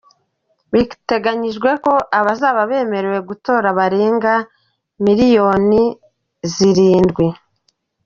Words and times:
Biteganyijwe 0.71 1.69
ko 1.83 1.93
abazaba 2.19 2.61
bemerewe 2.71 3.19
gutora 3.29 3.67
barenga 3.77 4.33
miliyoni 5.05 5.81
zirindwi. 6.53 7.27